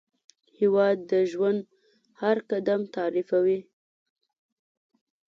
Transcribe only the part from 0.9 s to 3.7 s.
د ژوند هر قدم تعریفوي.